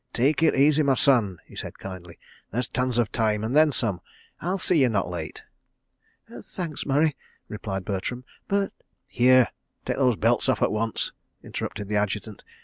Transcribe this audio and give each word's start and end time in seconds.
"Take 0.13 0.41
it 0.41 0.55
easy, 0.55 0.81
my 0.81 0.95
son," 0.95 1.37
he 1.45 1.55
said 1.55 1.77
kindly. 1.77 2.17
"There's 2.49 2.67
tons 2.67 2.97
of 2.97 3.11
time, 3.11 3.43
and 3.43 3.55
then 3.55 3.71
some. 3.71 4.01
I'll 4.39 4.57
see 4.57 4.79
you're 4.79 4.89
not 4.89 5.11
late...." 5.11 5.43
"Thanks, 6.41 6.87
Murray," 6.87 7.15
replied 7.47 7.85
Bertram, 7.85 8.25
"but—" 8.47 8.73
"Here—take 9.05 9.97
those 9.97 10.15
belts 10.15 10.49
off 10.49 10.63
at 10.63 10.71
once," 10.71 11.11
interrupted 11.43 11.87
the 11.87 11.97
Adjutant. 11.97 12.43